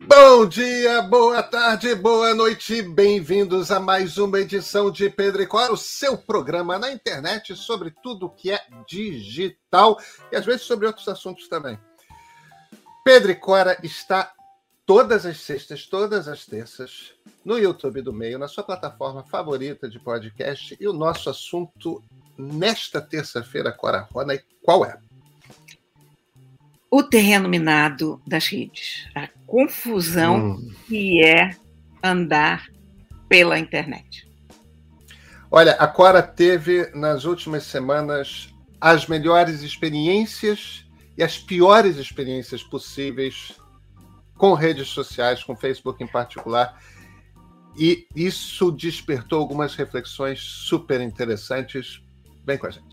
[0.00, 5.72] Bom dia, boa tarde, boa noite, bem-vindos a mais uma edição de Pedro e Cora,
[5.72, 9.98] o seu programa na internet sobre tudo que é digital
[10.30, 11.78] e às vezes sobre outros assuntos também.
[13.04, 14.32] Pedro e Cora está
[14.86, 17.12] todas as sextas, todas as terças,
[17.44, 20.76] no YouTube do Meio, na sua plataforma favorita de podcast.
[20.78, 22.02] E o nosso assunto
[22.38, 24.98] nesta terça-feira, Cora Rona, qual é?
[26.90, 29.06] O terreno minado das redes.
[29.14, 30.74] A confusão hum.
[30.86, 31.50] que é
[32.02, 32.66] andar
[33.28, 34.26] pela internet.
[35.50, 40.84] Olha, a Cora teve nas últimas semanas as melhores experiências
[41.16, 43.54] e as piores experiências possíveis
[44.36, 46.78] com redes sociais, com Facebook em particular.
[47.76, 52.02] E isso despertou algumas reflexões super interessantes.
[52.46, 52.86] Vem com a gente.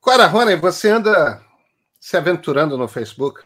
[0.00, 1.44] Cora Rony, você anda
[2.00, 3.42] se aventurando no Facebook?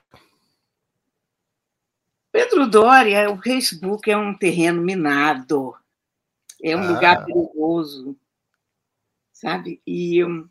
[2.30, 5.74] Pedro Doria, o Facebook é um terreno minado,
[6.62, 6.92] é um ah.
[6.92, 8.16] lugar perigoso,
[9.32, 9.82] sabe?
[9.86, 10.48] E eu,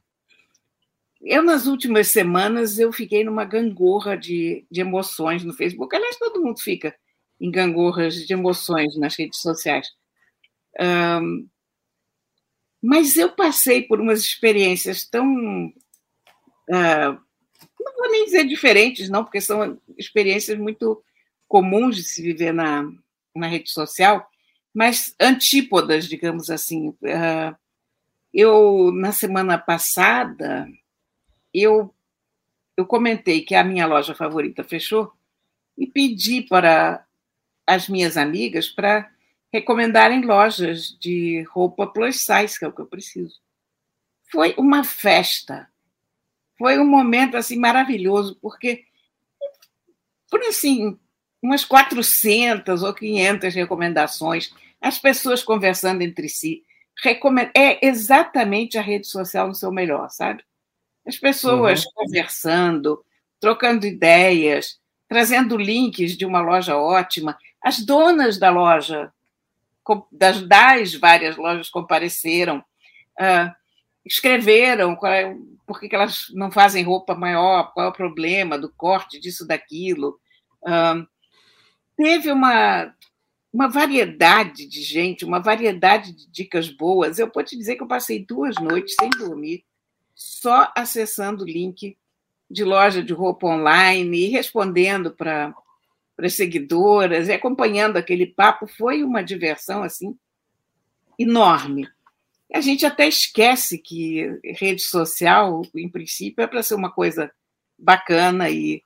[1.24, 5.96] eu, nas últimas semanas, eu fiquei numa gangorra de, de emoções no Facebook.
[5.96, 6.96] Aliás, todo mundo fica
[7.40, 9.88] em gangorras de emoções nas redes sociais.
[10.80, 11.48] Um,
[12.82, 15.28] mas eu passei por umas experiências tão.
[16.68, 17.20] Uh,
[17.80, 21.04] não vou nem dizer diferentes, não, porque são experiências muito
[21.48, 22.90] comuns de se viver na,
[23.36, 24.28] na rede social,
[24.74, 26.90] mas antípodas, digamos assim.
[26.90, 27.56] Uh,
[28.34, 30.68] eu, na semana passada,
[31.54, 31.94] eu,
[32.78, 35.14] eu comentei que a minha loja favorita fechou
[35.78, 37.06] e pedi para
[37.66, 39.10] as minhas amigas para
[39.52, 43.40] recomendarem lojas de roupa plus size, que é o que eu preciso.
[44.32, 45.68] Foi uma festa.
[46.58, 48.86] Foi um momento assim maravilhoso, porque
[50.32, 50.98] por assim,
[51.44, 56.64] umas 400 ou 500 recomendações, as pessoas conversando entre si.
[57.54, 60.44] É exatamente a rede social no seu melhor, sabe?
[61.06, 61.92] As pessoas uhum.
[61.96, 63.04] conversando,
[63.40, 67.38] trocando ideias, trazendo links de uma loja ótima.
[67.62, 69.12] As donas da loja,
[70.12, 72.60] das, das várias lojas, compareceram,
[73.20, 73.52] uh,
[74.06, 75.36] escreveram qual é,
[75.66, 80.20] por que elas não fazem roupa maior, qual é o problema do corte disso, daquilo.
[80.64, 81.06] Uh,
[81.98, 82.94] teve uma,
[83.52, 87.20] uma variedade de gente, uma variedade de dicas boas.
[87.20, 89.66] Eu posso te dizer que eu passei duas noites sem dormir,
[90.22, 91.98] só acessando o link
[92.50, 95.54] de loja de roupa online e respondendo para
[96.20, 98.68] as seguidoras e acompanhando aquele papo.
[98.68, 100.16] Foi uma diversão assim
[101.18, 101.88] enorme.
[102.54, 107.32] A gente até esquece que rede social, em princípio, é para ser uma coisa
[107.78, 108.84] bacana e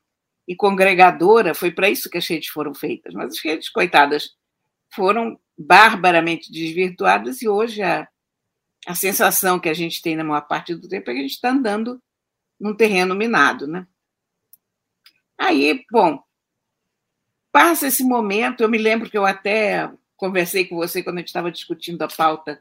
[0.48, 3.16] e congregadora, foi para isso que as redes foram feitas.
[3.16, 4.36] Mas as redes, coitadas,
[4.94, 8.08] foram barbaramente desvirtuadas e hoje a,
[8.86, 11.32] a sensação que a gente tem na maior parte do tempo é que a gente
[11.32, 12.02] está andando
[12.60, 13.68] num terreno minado.
[13.68, 13.88] Né?
[15.38, 16.24] Aí, bom,
[17.52, 21.28] passa esse momento, eu me lembro que eu até conversei com você quando a gente
[21.28, 22.60] estava discutindo a pauta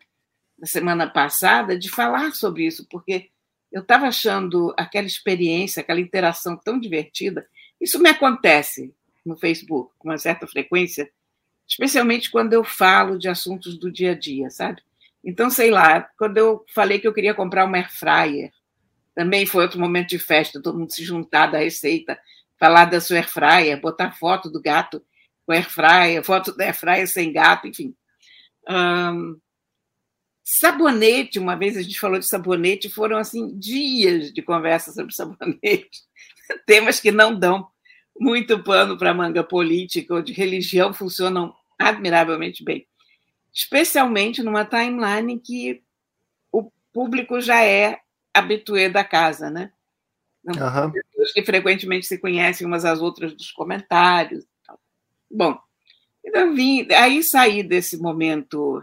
[0.59, 3.31] na semana passada, de falar sobre isso, porque
[3.71, 7.47] eu estava achando aquela experiência, aquela interação tão divertida,
[7.81, 8.95] isso me acontece
[9.27, 11.11] no Facebook com uma certa frequência,
[11.67, 14.81] especialmente quando eu falo de assuntos do dia a dia, sabe?
[15.25, 18.51] Então, sei lá, quando eu falei que eu queria comprar uma air fryer,
[19.15, 22.19] também foi outro momento de festa, todo mundo se juntar da receita,
[22.59, 25.03] falar da sua air fryer, botar foto do gato
[25.47, 27.95] com air fryer, foto da air fryer sem gato, enfim.
[28.69, 29.39] Um,
[30.43, 36.03] sabonete, uma vez a gente falou de sabonete, foram assim dias de conversa sobre sabonete,
[36.67, 37.67] temas que não dão
[38.19, 42.87] muito pano para manga política ou de religião funcionam admiravelmente bem.
[43.55, 45.81] Especialmente numa timeline que
[46.51, 48.01] o público já é
[48.35, 49.73] habituê da casa, né?
[50.45, 50.91] Uhum.
[50.91, 54.45] Pessoas que frequentemente se conhecem umas às outras dos comentários.
[55.31, 55.56] Bom,
[56.25, 58.83] então vim, aí saí desse momento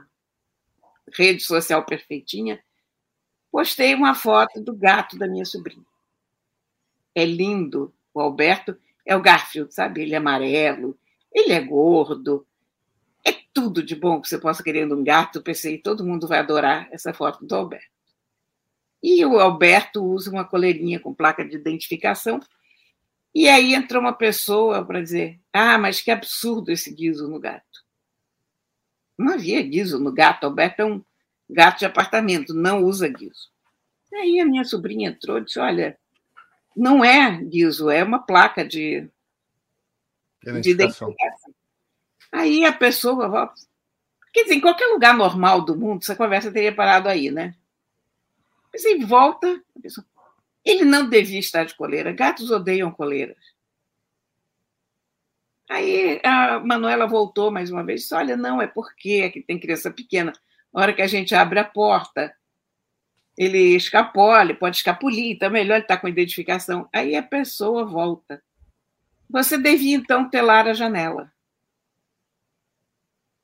[1.13, 2.63] rede social perfeitinha,
[3.51, 5.85] postei uma foto do gato da minha sobrinha.
[7.13, 10.01] É lindo, o Alberto é o Garfield, sabe?
[10.01, 10.97] Ele é amarelo,
[11.33, 12.47] ele é gordo,
[13.53, 15.41] tudo de bom que você possa querer um gato.
[15.41, 17.91] Pensei, todo mundo vai adorar essa foto do Alberto.
[19.01, 22.39] E o Alberto usa uma coleirinha com placa de identificação
[23.33, 27.83] E aí entrou uma pessoa para dizer: Ah, mas que absurdo esse guiso no gato.
[29.17, 30.45] Não havia guiso no gato.
[30.45, 31.03] Alberto é um
[31.49, 33.49] gato de apartamento, não usa guiso.
[34.13, 35.97] Aí a minha sobrinha entrou e disse: Olha,
[36.75, 39.09] não é guiso, é uma placa de,
[40.61, 41.15] de identificação.
[42.31, 43.53] Aí a pessoa.
[44.33, 47.55] Quer dizer, em qualquer lugar normal do mundo, essa conversa teria parado aí, né?
[48.71, 50.05] Mas aí volta, pessoa,
[50.63, 52.13] ele não devia estar de coleira.
[52.13, 53.37] Gatos odeiam coleiras.
[55.69, 59.59] Aí a Manuela voltou mais uma vez e disse: Olha, não, é porque aqui tem
[59.59, 60.33] criança pequena.
[60.73, 62.33] Na hora que a gente abre a porta,
[63.37, 66.87] ele escapola, ele pode escapulir, então é melhor ele estar com identificação.
[66.93, 68.41] Aí a pessoa volta.
[69.29, 71.31] Você devia, então, telar a janela.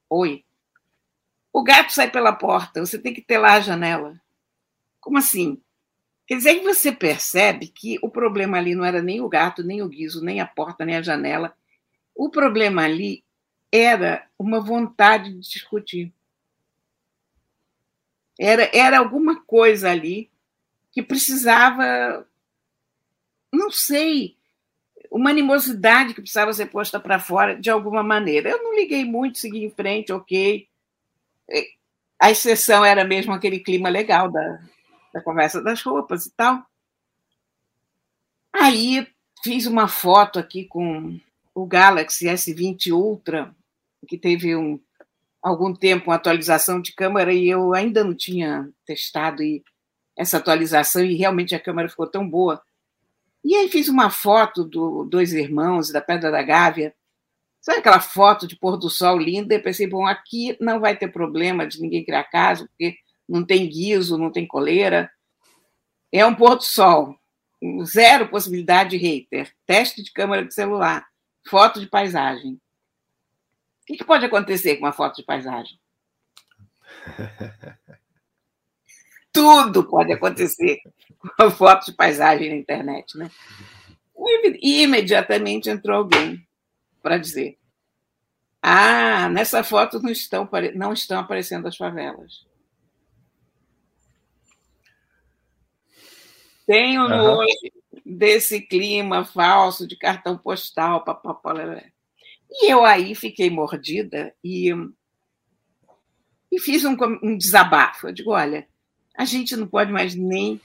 [0.09, 0.45] Oi.
[1.51, 4.19] O gato sai pela porta, você tem que telar a janela.
[4.99, 5.61] Como assim?
[6.27, 9.81] Quer dizer que você percebe que o problema ali não era nem o gato, nem
[9.81, 11.55] o guiso, nem a porta, nem a janela.
[12.13, 13.23] O problema ali
[13.71, 16.13] era uma vontade de discutir.
[18.39, 20.29] Era, era alguma coisa ali
[20.91, 22.27] que precisava,
[23.51, 24.36] não sei,
[25.11, 28.49] uma animosidade que precisava ser posta para fora de alguma maneira.
[28.49, 30.67] Eu não liguei muito, segui em frente, ok.
[31.49, 31.65] É,
[32.19, 34.59] a exceção era mesmo aquele clima legal da,
[35.13, 36.65] da conversa das roupas e tal.
[38.53, 39.07] Aí
[39.43, 41.19] fiz uma foto aqui com
[41.53, 43.55] o Galaxy S20 Ultra,
[44.07, 44.79] que teve um,
[45.41, 49.43] algum tempo uma atualização de câmera e eu ainda não tinha testado
[50.15, 52.61] essa atualização e realmente a câmera ficou tão boa.
[53.47, 56.93] E aí fiz uma foto dos dois irmãos da Pedra da Gávea.
[57.61, 59.55] Sabe aquela foto de pôr do sol linda?
[59.55, 62.97] E pensei, bom, aqui não vai ter problema de ninguém criar caso, porque
[63.27, 65.09] não tem guiso, não tem coleira.
[66.11, 67.17] É um pôr do sol.
[67.85, 69.55] Zero possibilidade de hater.
[69.65, 71.07] Teste de câmera de celular.
[71.47, 72.59] Foto de paisagem.
[73.89, 75.79] O que, pode acontecer com uma foto de paisagem?
[79.37, 80.81] Tudo pode acontecer
[81.19, 83.29] com uma foto de paisagem na internet, né?
[84.59, 86.43] E imediatamente entrou alguém
[87.03, 87.55] para dizer:
[88.59, 92.47] Ah, nessa foto não estão, não estão aparecendo as favelas.
[96.65, 97.45] Tenho uhum.
[98.03, 101.53] desse clima falso de cartão postal, papapá.
[102.49, 104.71] E eu aí fiquei mordida e,
[106.51, 108.07] e fiz um, um desabafo.
[108.07, 108.67] Eu digo: olha,
[109.17, 110.61] a gente não pode mais nem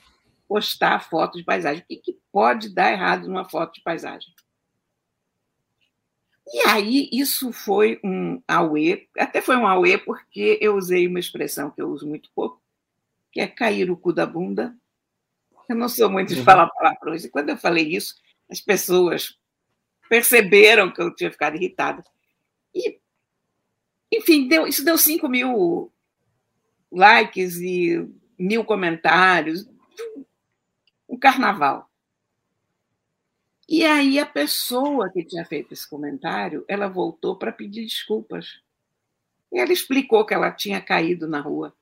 [0.46, 1.82] postar foto de paisagem.
[1.82, 4.30] O que, que pode dar errado numa foto de paisagem?
[6.52, 11.70] E aí, isso foi um auê, até foi um auê porque eu usei uma expressão
[11.70, 12.60] que eu uso muito pouco,
[13.30, 14.76] que é cair o cu da bunda.
[15.66, 16.44] Eu não sou muito de uhum.
[16.44, 18.16] falar palavrões, e quando eu falei isso,
[18.50, 19.38] as pessoas
[20.10, 22.04] perceberam que eu tinha ficado irritada.
[22.74, 22.98] E,
[24.12, 25.90] enfim, deu, isso deu 5 mil
[26.90, 28.06] likes e
[28.42, 29.68] mil comentários.
[31.08, 31.88] Um carnaval.
[33.68, 38.60] E aí a pessoa que tinha feito esse comentário, ela voltou para pedir desculpas.
[39.52, 41.74] E ela explicou que ela tinha caído na rua,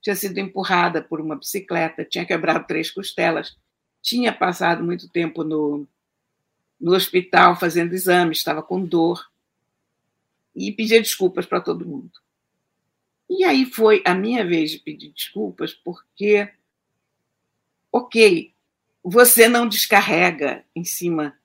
[0.00, 3.56] tinha sido empurrada por uma bicicleta, tinha quebrado três costelas,
[4.00, 5.86] tinha passado muito tempo no,
[6.80, 9.24] no hospital fazendo exames, estava com dor,
[10.54, 12.12] e pedia desculpas para todo mundo.
[13.38, 16.50] E aí foi a minha vez de pedir desculpas, porque,
[17.90, 18.52] ok,
[19.02, 21.38] você não descarrega em cima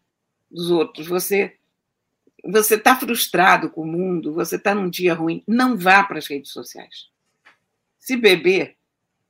[0.52, 1.56] dos outros, você
[2.44, 6.28] você está frustrado com o mundo, você está num dia ruim, não vá para as
[6.28, 7.10] redes sociais.
[8.00, 8.78] Se beber,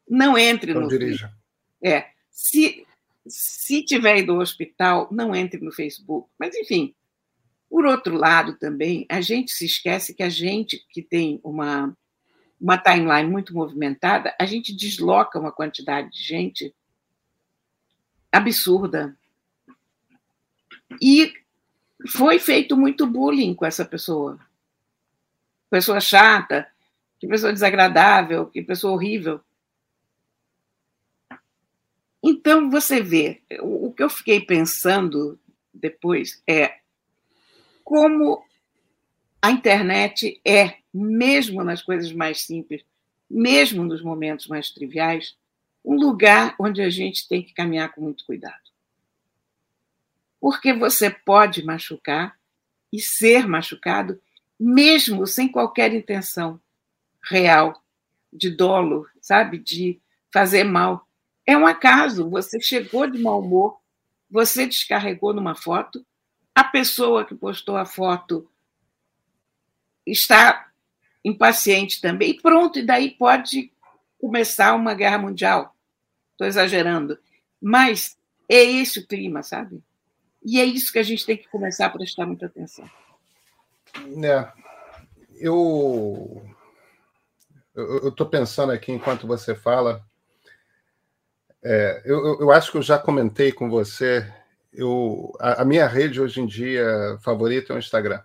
[0.07, 0.87] não entre não no.
[0.87, 1.33] Dirija.
[1.81, 2.11] É.
[2.29, 2.85] Se,
[3.25, 6.29] se tiver ido ao hospital, não entre no Facebook.
[6.37, 6.93] Mas, enfim,
[7.69, 11.97] por outro lado também, a gente se esquece que a gente que tem uma,
[12.59, 16.75] uma timeline muito movimentada, a gente desloca uma quantidade de gente
[18.31, 19.17] absurda.
[21.01, 21.33] E
[22.09, 24.39] foi feito muito bullying com essa pessoa.
[25.69, 26.67] Pessoa chata,
[27.19, 29.41] que pessoa desagradável, que pessoa horrível.
[32.23, 35.39] Então, você vê, o que eu fiquei pensando
[35.73, 36.79] depois é
[37.83, 38.43] como
[39.41, 42.83] a internet é, mesmo nas coisas mais simples,
[43.29, 45.37] mesmo nos momentos mais triviais,
[45.83, 48.55] um lugar onde a gente tem que caminhar com muito cuidado.
[50.39, 52.37] Porque você pode machucar
[52.91, 54.19] e ser machucado,
[54.59, 56.59] mesmo sem qualquer intenção
[57.23, 57.81] real
[58.31, 59.99] de dolo, sabe, de
[60.31, 61.07] fazer mal.
[61.45, 63.77] É um acaso, você chegou de mau humor,
[64.29, 66.05] você descarregou numa foto,
[66.53, 68.49] a pessoa que postou a foto
[70.05, 70.71] está
[71.27, 73.71] impaciente também, e pronto, e daí pode
[74.19, 75.75] começar uma guerra mundial.
[76.31, 77.17] Estou exagerando.
[77.61, 78.17] Mas
[78.49, 79.83] é esse o clima, sabe?
[80.43, 82.89] E é isso que a gente tem que começar a prestar muita atenção.
[84.23, 84.51] É,
[85.39, 86.45] eu
[87.75, 90.03] eu estou pensando aqui enquanto você fala.
[91.63, 94.25] É, eu, eu acho que eu já comentei com você
[94.77, 98.21] eu, a, a, minha rede hoje em dia favorita é o Instagram.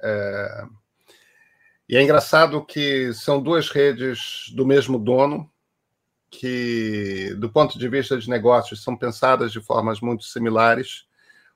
[0.00, 0.64] É,
[1.88, 5.50] e é engraçado que são duas redes do mesmo dono,
[6.30, 11.06] que, do ponto de vista de negócios, são pensadas de formas muito similares: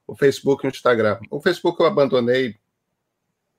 [0.06, 1.18] o Facebook e o Instagram.
[1.30, 2.56] O Facebook eu abandonei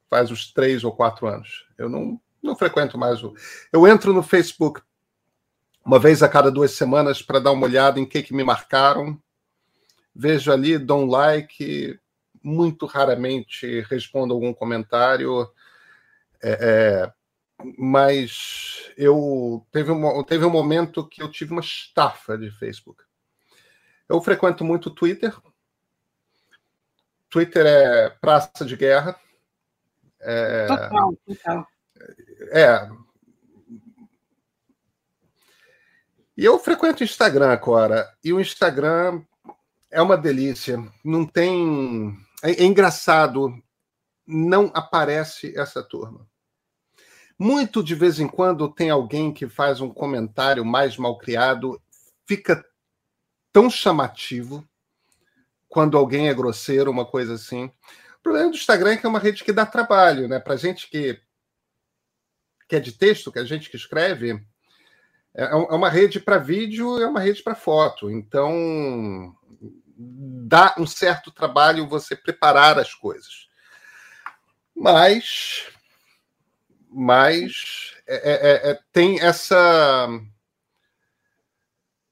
[0.09, 1.65] faz uns três ou quatro anos.
[1.77, 3.33] Eu não, não frequento mais o.
[3.71, 4.81] Eu entro no Facebook
[5.85, 9.21] uma vez a cada duas semanas para dar uma olhada em que, que me marcaram
[10.15, 11.99] vejo ali, dou um like,
[12.41, 15.49] muito raramente respondo algum comentário,
[16.43, 17.13] é, é,
[17.77, 23.01] mas eu teve um, teve um momento que eu tive uma estafa de Facebook.
[24.09, 25.35] Eu frequento muito o Twitter.
[27.29, 29.19] Twitter é praça de guerra.
[30.19, 31.67] É, total, total.
[32.51, 32.89] É.
[36.35, 38.11] E eu frequento o Instagram agora.
[38.23, 39.23] E o Instagram
[39.89, 40.83] é uma delícia.
[41.03, 42.17] Não tem.
[42.43, 43.53] É, é engraçado,
[44.27, 46.27] não aparece essa turma.
[47.37, 51.81] Muito de vez em quando tem alguém que faz um comentário mais mal criado,
[52.25, 52.63] fica
[53.51, 54.67] tão chamativo
[55.67, 57.65] quando alguém é grosseiro, uma coisa assim.
[57.65, 60.39] O problema do Instagram é que é uma rede que dá trabalho, né?
[60.39, 61.19] Para gente que,
[62.69, 64.39] que é de texto, que é a gente que escreve,
[65.35, 68.09] é, é uma rede para vídeo, é uma rede para foto.
[68.11, 69.35] Então,
[69.97, 73.47] dá um certo trabalho você preparar as coisas.
[74.75, 75.67] Mas,
[76.93, 80.07] mas é, é, é, é, tem essa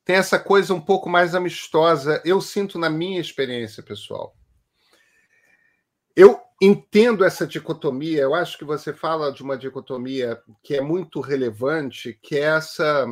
[0.04, 2.22] tem essa coisa um pouco mais amistosa.
[2.26, 4.36] Eu sinto na minha experiência pessoal.
[6.16, 8.22] Eu entendo essa dicotomia.
[8.22, 13.08] Eu acho que você fala de uma dicotomia que é muito relevante, que é essa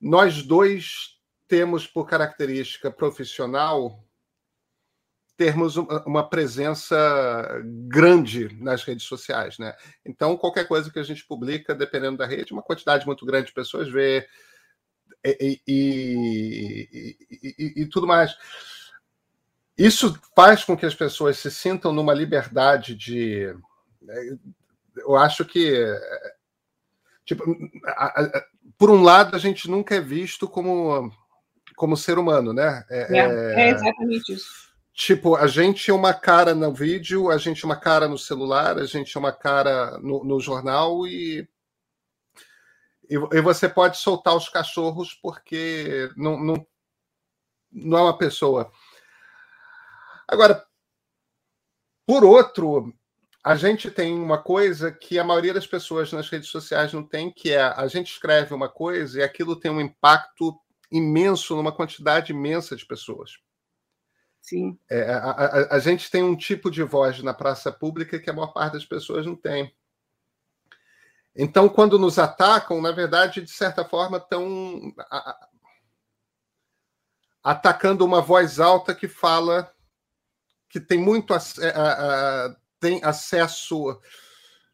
[0.00, 4.04] nós dois temos por característica profissional
[5.38, 9.72] termos uma presença grande nas redes sociais, né?
[10.04, 13.54] Então, qualquer coisa que a gente publica, dependendo da rede, uma quantidade muito grande de
[13.54, 14.26] pessoas vê
[15.24, 18.36] e, e, e, e tudo mais.
[19.76, 23.54] Isso faz com que as pessoas se sintam numa liberdade de.
[24.96, 25.86] Eu acho que.
[27.24, 27.44] Tipo,
[28.76, 31.12] por um lado, a gente nunca é visto como
[31.76, 32.84] como ser humano, né?
[32.90, 34.67] É, é, é, é exatamente isso.
[34.98, 38.76] Tipo, a gente é uma cara no vídeo, a gente é uma cara no celular,
[38.78, 41.48] a gente é uma cara no, no jornal e,
[43.08, 46.66] e, e, você pode soltar os cachorros porque não, não,
[47.70, 48.72] não é uma pessoa.
[50.26, 50.66] Agora,
[52.04, 52.92] por outro,
[53.44, 57.30] a gente tem uma coisa que a maioria das pessoas nas redes sociais não tem,
[57.30, 60.58] que é a gente escreve uma coisa e aquilo tem um impacto
[60.90, 63.38] imenso numa quantidade imensa de pessoas.
[64.48, 64.78] Sim.
[64.88, 68.32] É, a, a, a, gente tem um tipo de voz na praça pública que a
[68.32, 69.76] maior parte das pessoas não tem.
[71.36, 74.90] Então, quando nos atacam, na verdade, de certa forma, estão
[77.44, 79.70] atacando uma voz alta que fala
[80.70, 81.34] que tem muito
[82.80, 84.00] tem acesso,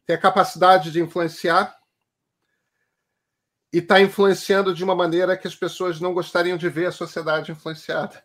[0.05, 1.77] tem a capacidade de influenciar
[3.73, 7.51] e está influenciando de uma maneira que as pessoas não gostariam de ver a sociedade
[7.51, 8.23] influenciada.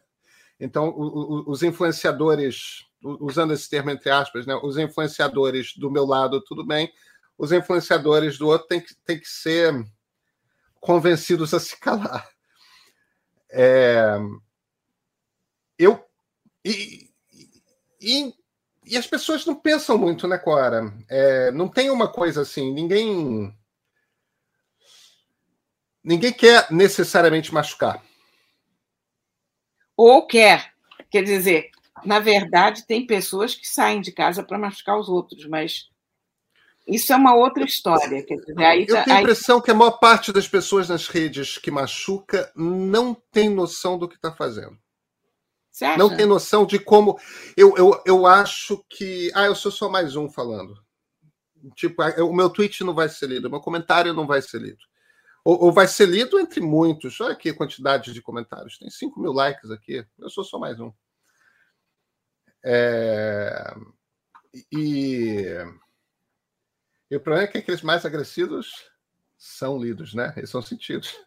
[0.61, 6.05] Então, o, o, os influenciadores, usando esse termo entre aspas, né, os influenciadores do meu
[6.05, 6.93] lado, tudo bem,
[7.39, 9.73] os influenciadores do outro têm que, têm que ser
[10.79, 12.29] convencidos a se calar.
[13.51, 14.19] É,
[15.79, 16.05] eu.
[16.63, 17.11] E,
[17.99, 18.35] e,
[18.85, 20.93] e, as pessoas não pensam muito, né, Cora?
[21.09, 23.57] É, não tem uma coisa assim, ninguém
[26.05, 28.03] ninguém quer necessariamente machucar.
[30.03, 30.73] Ou quer.
[31.11, 31.69] Quer dizer,
[32.07, 35.91] na verdade, tem pessoas que saem de casa para machucar os outros, mas
[36.89, 38.23] isso é uma outra história.
[38.23, 41.59] Quer dizer, aí, Eu tenho a impressão que a maior parte das pessoas nas redes
[41.59, 44.79] que machuca não tem noção do que está fazendo.
[45.99, 47.21] Não tem noção de como.
[47.55, 49.31] Eu, eu, eu acho que.
[49.35, 50.75] Ah, eu sou só mais um falando.
[51.77, 54.81] Tipo, o meu tweet não vai ser lido, o meu comentário não vai ser lido.
[55.45, 57.21] Ou, ou, vai ser lido entre muitos.
[57.21, 58.79] Olha aqui a quantidade de comentários.
[58.79, 60.05] Tem 5 mil likes aqui.
[60.19, 60.93] Eu sou só mais um.
[62.63, 63.75] É,
[64.71, 65.47] e,
[67.11, 68.91] e o problema é que aqueles mais agressivos
[69.39, 70.35] são lidos, né?
[70.37, 71.19] Eles são sentidos.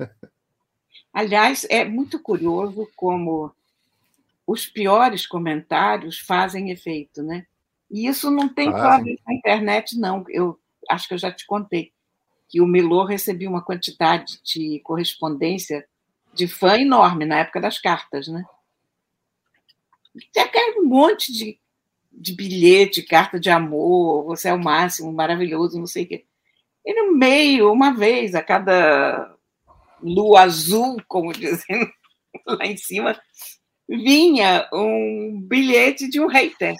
[1.12, 3.54] Aliás, é muito curioso como
[4.46, 7.48] os piores comentários fazem efeito, né?
[7.90, 10.26] E isso não tem só na internet, não.
[10.30, 11.93] Eu acho que eu já te contei
[12.54, 15.88] que o Milor recebia uma quantidade de correspondência
[16.36, 18.46] de fã enorme na época das cartas, né?
[20.32, 21.60] Tem um monte de,
[22.12, 26.26] de bilhete, carta de amor, você é o máximo, maravilhoso, não sei o quê.
[26.86, 29.36] E no meio, uma vez a cada
[30.00, 31.92] lua azul, como dizem
[32.46, 33.20] lá em cima,
[33.90, 36.76] vinha um bilhete de um hater.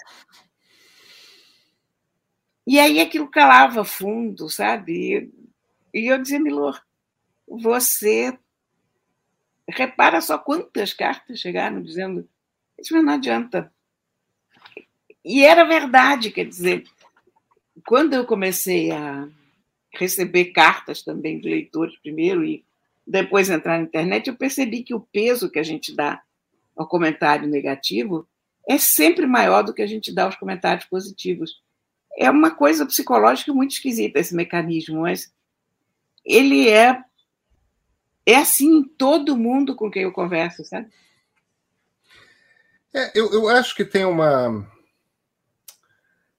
[2.64, 5.32] E aí aquilo calava fundo, sabe?
[5.94, 6.82] E eu dizia, Milor,
[7.46, 8.36] você
[9.68, 12.28] repara só quantas cartas chegaram dizendo
[12.78, 13.72] isso não adianta.
[15.24, 16.84] E era verdade, quer dizer,
[17.86, 19.28] quando eu comecei a
[19.92, 22.64] receber cartas também de leitores primeiro e
[23.06, 26.20] depois entrar na internet, eu percebi que o peso que a gente dá
[26.76, 28.28] ao comentário negativo
[28.68, 31.62] é sempre maior do que a gente dá aos comentários positivos.
[32.18, 35.32] É uma coisa psicológica muito esquisita esse mecanismo, mas
[36.24, 37.02] ele é
[38.26, 40.90] é assim todo mundo com quem eu converso, sabe?
[42.92, 44.66] É, eu, eu acho que tem uma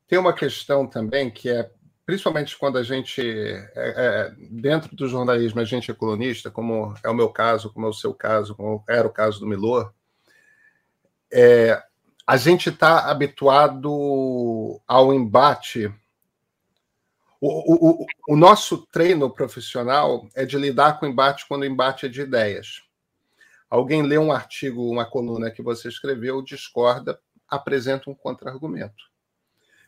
[0.07, 1.69] tem uma questão também que é
[2.05, 7.09] principalmente quando a gente é, é, dentro do jornalismo a gente é colunista, como é
[7.09, 9.93] o meu caso, como é o seu caso, como era o caso do Milor,
[11.31, 11.81] é,
[12.25, 15.93] a gente está habituado ao embate.
[17.41, 22.09] O, o, o, nosso treino profissional é de lidar com embate quando o embate é
[22.09, 22.83] de ideias.
[23.69, 29.03] Alguém lê um artigo, uma coluna que você escreveu, discorda, apresenta um contra-argumento.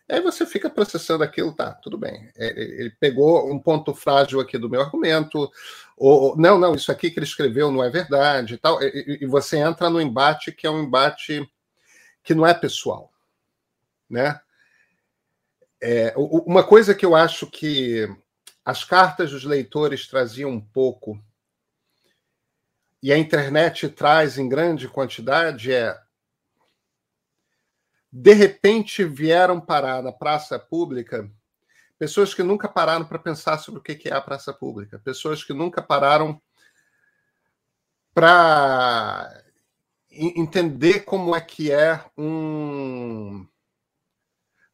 [0.10, 2.32] Aí você fica processando aquilo, tá, tudo bem.
[2.36, 5.52] É, é, ele pegou um ponto frágil aqui do meu argumento,
[5.98, 8.82] ou não, não, isso aqui que ele escreveu não é verdade e tal.
[8.82, 11.50] E, e você entra no embate que é um embate
[12.24, 13.12] que não é pessoal,
[14.10, 14.40] né?
[15.82, 18.08] É, uma coisa que eu acho que
[18.66, 21.22] as cartas dos leitores traziam um pouco
[23.02, 25.98] e a internet traz em grande quantidade é
[28.12, 31.30] de repente vieram parar na praça pública
[32.00, 35.54] pessoas que nunca pararam para pensar sobre o que é a praça pública, pessoas que
[35.54, 36.42] nunca pararam
[38.14, 39.44] para
[40.10, 43.48] entender como é que é um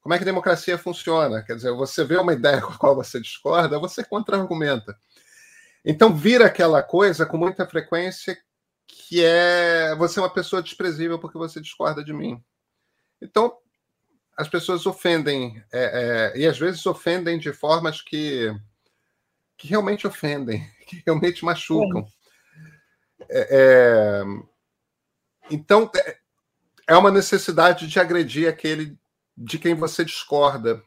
[0.04, 1.42] como é que a democracia funciona.
[1.42, 4.96] Quer dizer, você vê uma ideia com a qual você discorda, você contra-argumenta.
[5.84, 8.38] Então vira aquela coisa com muita frequência
[8.86, 12.44] que é você é uma pessoa desprezível porque você discorda de mim.
[13.22, 13.58] Então,
[14.36, 18.54] as pessoas ofendem, é, é, e às vezes ofendem de formas que,
[19.58, 22.06] que realmente ofendem, que realmente machucam.
[23.30, 24.24] É, é
[25.50, 26.18] então, é,
[26.88, 28.98] é uma necessidade de agredir aquele
[29.38, 30.82] de quem você discorda,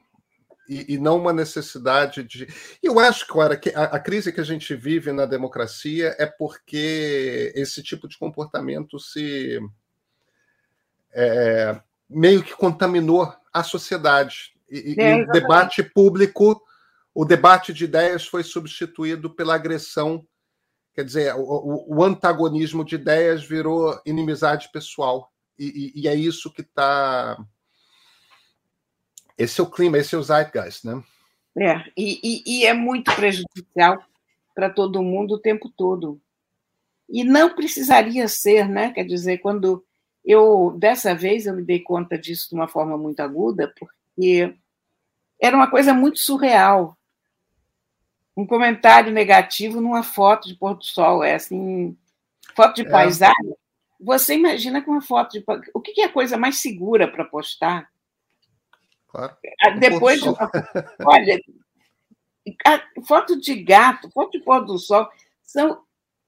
[0.68, 2.48] e, e, não uma necessidade de.
[2.82, 7.52] Eu acho, claro, que a, a, crise que a gente vive na democracia é porque
[7.54, 9.60] esse tipo de comportamento se
[11.12, 14.54] é, meio que contaminou a sociedade.
[14.68, 16.60] E, é, e o debate público,
[17.14, 20.26] o debate de ideias foi substituído pela agressão.
[20.92, 25.32] Quer dizer, o, o antagonismo de ideias virou inimizade pessoal.
[25.58, 27.38] E, e, e é isso que está.
[29.38, 31.02] Esse é o clima, esse é o zeitgeist, né?
[31.58, 34.02] É, e, e é muito prejudicial
[34.54, 36.20] para todo mundo o tempo todo.
[37.08, 38.92] E não precisaria ser, né?
[38.92, 39.84] Quer dizer, quando
[40.24, 44.54] eu, dessa vez, eu me dei conta disso de uma forma muito aguda, porque
[45.40, 46.96] era uma coisa muito surreal.
[48.36, 51.96] Um comentário negativo numa foto de pôr do sol, é assim,
[52.54, 52.90] foto de é.
[52.90, 53.56] paisagem.
[54.00, 55.44] Você imagina que uma foto de.
[55.72, 57.88] O que é a coisa mais segura para postar?
[59.08, 59.36] Claro.
[59.62, 60.50] Ah, depois de uma...
[61.04, 61.40] Olha,
[63.06, 65.08] foto de gato, foto de pôr do sol,
[65.42, 65.80] são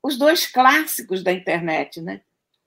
[0.02, 2.22] os dois clássicos da internet, né?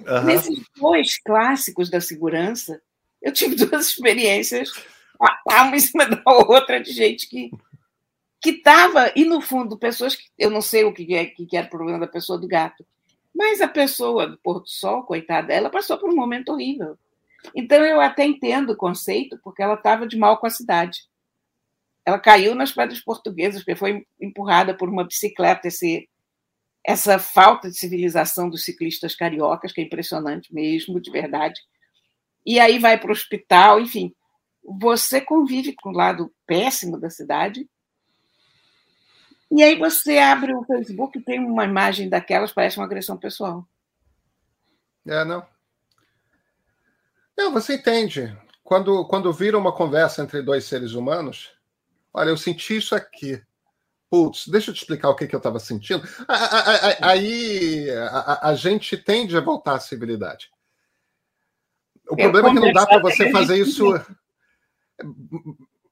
[0.06, 0.24] Uhum.
[0.24, 2.82] Nesses dois clássicos da segurança,
[3.21, 4.71] eu tive duas experiências,
[5.47, 7.52] uma em cima da outra, de gente que
[8.41, 11.67] que estava, e no fundo, pessoas que eu não sei o que, é, que era
[11.67, 12.84] o problema da pessoa do gato,
[13.34, 16.97] mas a pessoa do Porto Sol, coitada, ela passou por um momento horrível.
[17.56, 20.99] Então eu até entendo o conceito, porque ela estava de mal com a cidade.
[22.06, 26.08] Ela caiu nas pedras portuguesas, porque foi empurrada por uma bicicleta, esse
[26.84, 31.60] essa falta de civilização dos ciclistas cariocas, que é impressionante mesmo, de verdade.
[32.43, 34.15] e aí vai para o hospital, enfim.
[34.63, 37.69] Você convive com o lado péssimo da cidade.
[39.51, 43.67] E aí você abre o Facebook e tem uma imagem daquelas, parece uma agressão pessoal.
[45.06, 45.45] É, não.
[47.38, 48.36] Não, você entende.
[48.63, 51.52] Quando, quando vira uma conversa entre dois seres humanos,
[52.13, 53.41] olha, eu senti isso aqui.
[54.10, 56.04] Putz, deixa eu te explicar o que, que eu estava sentindo.
[57.02, 60.52] Aí a, a, gente tende a voltar à civilidade.
[62.10, 63.88] O problema é que não dá para você fazer isso.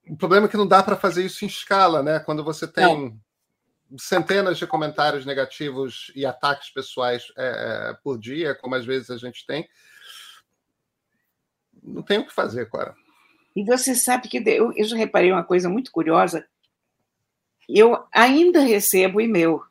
[0.06, 2.18] O problema é que não dá para fazer isso em escala, né?
[2.18, 3.98] Quando você tem não.
[3.98, 9.16] centenas de comentários negativos e ataques pessoais é, é, por dia, como às vezes a
[9.16, 9.66] gente tem,
[11.82, 12.94] não tem o que fazer, Cora.
[13.54, 16.46] E você sabe que eu, eu já reparei uma coisa muito curiosa.
[17.68, 19.62] Eu ainda recebo e-mail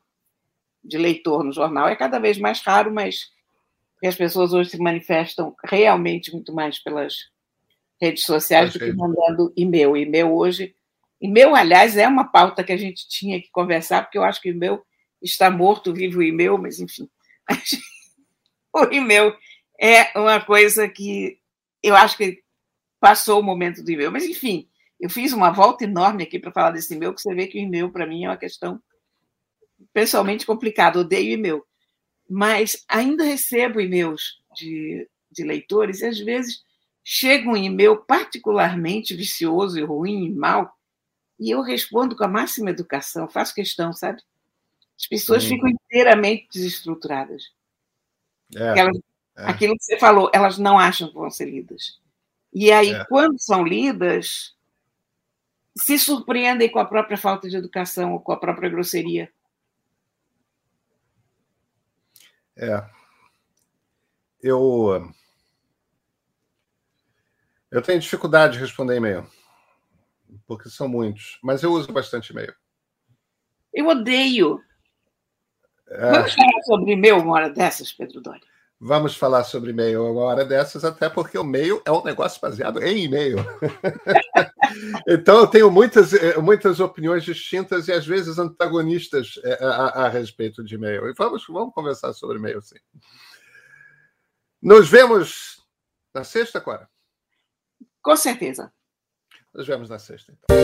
[0.82, 1.88] de leitor no jornal.
[1.88, 3.30] É cada vez mais raro, mas
[4.04, 7.30] as pessoas hoje se manifestam realmente muito mais pelas
[8.00, 9.96] redes sociais do que mandando e-mail.
[9.96, 10.74] E-mail hoje.
[11.20, 14.50] E-mail, aliás, é uma pauta que a gente tinha que conversar, porque eu acho que
[14.50, 14.80] o e-mail
[15.20, 17.08] está morto, vive o e-mail, mas enfim.
[18.72, 19.36] o e-mail
[19.78, 21.39] é uma coisa que
[21.82, 22.42] eu acho que
[22.98, 24.12] passou o momento do e-mail.
[24.12, 27.46] Mas, enfim, eu fiz uma volta enorme aqui para falar desse e-mail, que você vê
[27.46, 28.80] que o e-mail, para mim, é uma questão
[29.92, 31.00] pessoalmente complicada.
[31.00, 31.64] Odeio e-mail.
[32.28, 36.62] Mas ainda recebo e-mails de, de leitores e, às vezes,
[37.02, 40.76] chega um e-mail particularmente vicioso e ruim e mal,
[41.38, 44.22] e eu respondo com a máxima educação, faço questão, sabe?
[44.98, 47.44] As pessoas ficam inteiramente desestruturadas.
[48.54, 48.78] É.
[48.78, 48.98] Elas
[49.40, 49.50] é.
[49.50, 51.98] Aquilo que você falou, elas não acham que vão ser lidas.
[52.52, 53.04] E aí, é.
[53.06, 54.54] quando são lidas,
[55.76, 59.32] se surpreendem com a própria falta de educação ou com a própria grosseria.
[62.56, 62.84] É.
[64.42, 65.10] Eu.
[67.70, 69.26] Eu tenho dificuldade de responder e-mail,
[70.46, 72.52] porque são muitos, mas eu uso bastante e-mail.
[73.72, 74.60] Eu odeio.
[75.86, 76.10] É...
[76.10, 78.49] Vamos falar sobre e-mail uma hora dessas, Pedro Doria.
[78.82, 82.82] Vamos falar sobre e-mail uma hora dessas, até porque o e-mail é um negócio baseado
[82.82, 83.36] em e-mail.
[85.06, 90.08] então, eu tenho muitas, eh, muitas opiniões distintas e às vezes antagonistas eh, a, a
[90.08, 91.10] respeito de e-mail.
[91.10, 92.78] E vamos, vamos conversar sobre e-mail, sim.
[94.62, 95.62] Nos vemos
[96.14, 96.88] na sexta, Cora?
[98.00, 98.72] Com certeza.
[99.52, 100.56] Nos vemos na sexta, então.